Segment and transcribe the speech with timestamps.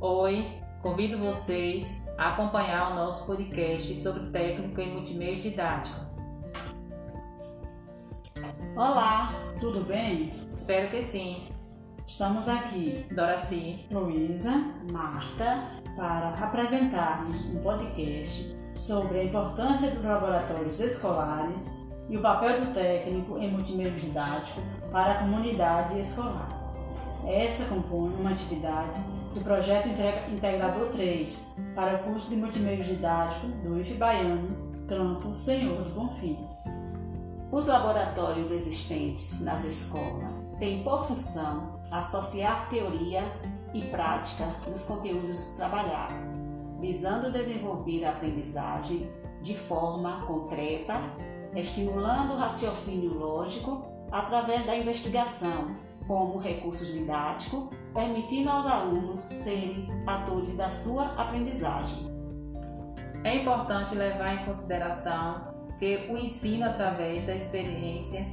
[0.00, 0.46] Oi,
[0.80, 5.98] convido vocês a acompanhar o nosso podcast sobre técnico em multimédia didático.
[8.76, 10.32] Olá, tudo bem?
[10.52, 11.48] Espero que sim.
[12.06, 15.64] Estamos aqui, Doraci, Luísa, Marta,
[15.96, 23.36] para apresentarmos um podcast sobre a importância dos laboratórios escolares e o papel do técnico
[23.36, 24.60] em multimédia didático
[24.92, 26.57] para a comunidade escolar.
[27.28, 28.98] Esta compõe uma atividade
[29.34, 29.86] do projeto
[30.32, 34.56] Integrador 3 para o curso de multimédia didático do IF Baiano,
[34.88, 36.38] Campo Senhor do Bonfim.
[37.52, 43.22] Os laboratórios existentes nas escolas têm por função associar teoria
[43.74, 46.38] e prática nos conteúdos trabalhados,
[46.80, 49.06] visando desenvolver a aprendizagem
[49.42, 50.94] de forma concreta,
[51.54, 55.76] estimulando o raciocínio lógico através da investigação,
[56.08, 62.08] como recursos didáticos, permitindo aos alunos serem atores da sua aprendizagem.
[63.22, 68.26] É importante levar em consideração que o ensino através da experiência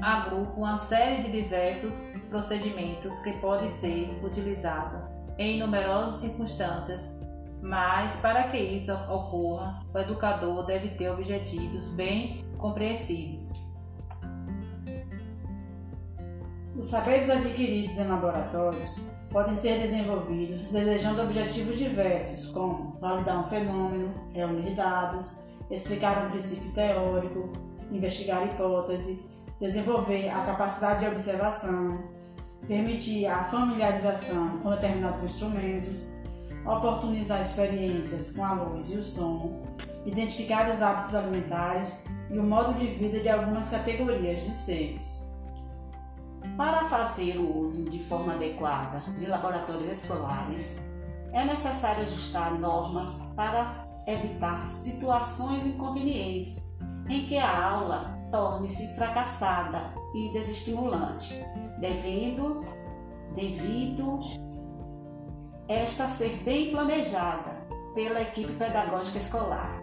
[0.00, 5.00] agrupa uma série de diversos procedimentos que podem ser utilizados
[5.38, 7.18] em numerosas circunstâncias,
[7.60, 13.63] mas para que isso ocorra, o educador deve ter objetivos bem compreensíveis.
[16.76, 24.12] Os saberes adquiridos em laboratórios podem ser desenvolvidos desejando objetivos diversos, como validar um fenômeno,
[24.32, 27.52] reunir dados, explicar um princípio teórico,
[27.92, 29.24] investigar hipótese,
[29.60, 32.02] desenvolver a capacidade de observação,
[32.66, 36.20] permitir a familiarização com determinados instrumentos,
[36.66, 39.62] oportunizar experiências com a luz e o som,
[40.04, 45.33] identificar os hábitos alimentares e o modo de vida de algumas categorias de seres.
[46.56, 50.88] Para fazer o uso de forma adequada de laboratórios escolares,
[51.32, 56.76] é necessário ajustar normas para evitar situações inconvenientes
[57.08, 61.44] em que a aula torne-se fracassada e desestimulante,
[61.80, 62.64] devendo,
[63.34, 64.20] devido
[65.68, 67.66] esta ser bem planejada
[67.96, 69.82] pela equipe pedagógica escolar.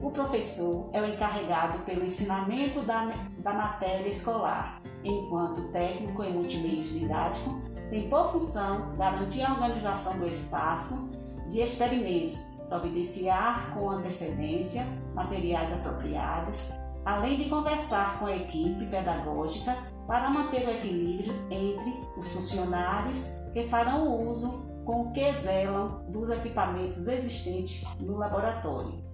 [0.00, 3.06] O professor é o encarregado pelo ensinamento da,
[3.38, 7.60] da matéria escolar, enquanto técnico em multimédia didático
[7.90, 11.10] tem por função garantir a organização do espaço
[11.48, 19.76] de experimentos, providenciar com antecedência materiais apropriados, além de conversar com a equipe pedagógica
[20.06, 27.06] para manter o equilíbrio entre os funcionários que farão uso com que zelam dos equipamentos
[27.06, 29.07] existentes no laboratório.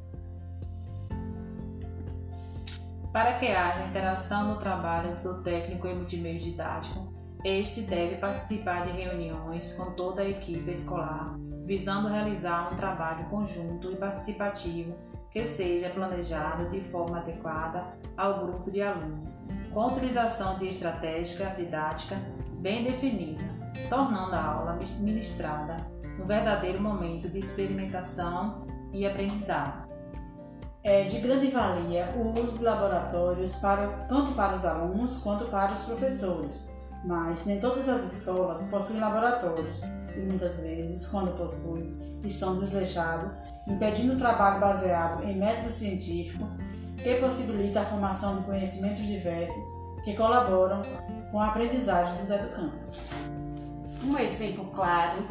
[3.14, 7.14] Para que haja interação no trabalho do técnico em multimédia didático,
[7.44, 13.92] este deve participar de reuniões com toda a equipe escolar, visando realizar um trabalho conjunto
[13.92, 14.96] e participativo
[15.30, 17.84] que seja planejado de forma adequada
[18.16, 19.32] ao grupo de alunos,
[19.72, 22.16] com utilização de estratégia didática
[22.54, 23.44] bem definida,
[23.88, 25.76] tornando a aula ministrada
[26.20, 29.83] um verdadeiro momento de experimentação e aprendizado.
[30.84, 35.72] É de grande valia o uso de laboratórios para, tanto para os alunos quanto para
[35.72, 36.70] os professores,
[37.02, 39.82] mas nem todas as escolas possuem laboratórios
[40.14, 46.44] e muitas vezes, quando possuem, estão desleixados, impedindo o trabalho baseado em método científico
[46.98, 49.64] que possibilita a formação de conhecimentos diversos
[50.04, 50.82] que colaboram
[51.32, 53.08] com a aprendizagem dos educandos.
[54.06, 55.26] Um exemplo claro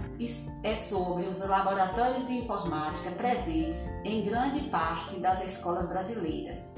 [0.64, 6.74] é sobre os laboratórios de informática presentes em grande parte das escolas brasileiras,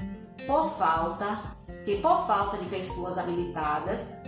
[0.46, 4.24] por falta que por falta de pessoas habilitadas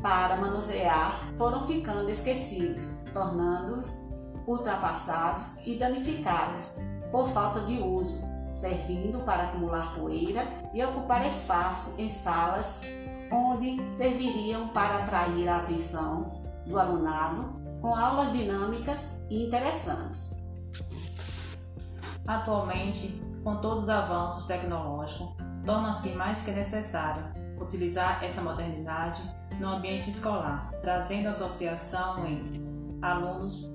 [0.00, 4.08] para manusear foram ficando esquecidos, tornando-os
[4.46, 6.78] ultrapassados e danificados
[7.12, 12.80] por falta de uso, servindo para acumular poeira e ocupar espaço em salas
[13.30, 20.44] onde serviriam para atrair a atenção do alunado com aulas dinâmicas e interessantes.
[22.26, 27.22] Atualmente, com todos os avanços tecnológicos, torna-se mais que necessário
[27.60, 29.22] utilizar essa modernidade
[29.60, 32.62] no ambiente escolar, trazendo associação entre
[33.02, 33.70] alunos,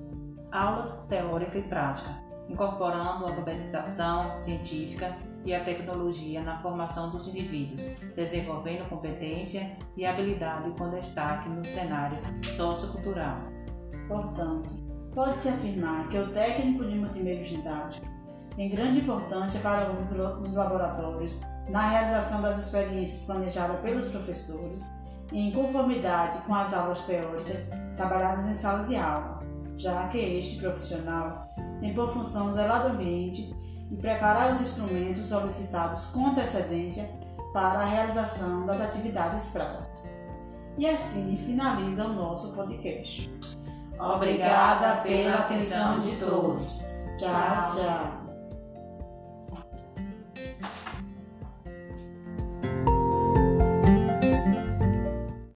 [0.50, 2.10] aulas teórica e prática,
[2.48, 7.82] incorporando a alfabetização científica e a tecnologia na formação dos indivíduos,
[8.14, 13.38] desenvolvendo competência e habilidade com destaque no cenário sociocultural.
[14.08, 14.68] Portanto,
[15.14, 18.06] pode-se afirmar que o técnico de multimédia didático
[18.56, 24.92] tem grande importância para os laboratórios na realização das experiências planejadas pelos professores
[25.32, 29.40] em conformidade com as aulas teóricas trabalhadas em sala de aula,
[29.76, 31.48] já que este profissional
[31.80, 33.54] tem por função ambiente
[33.90, 37.10] e preparar os instrumentos solicitados com antecedência
[37.52, 40.20] para a realização das atividades práticas.
[40.78, 43.30] E assim finaliza o nosso podcast.
[43.98, 46.84] Obrigada pela atenção de todos.
[47.18, 47.28] Tchau,
[47.74, 48.29] tchau.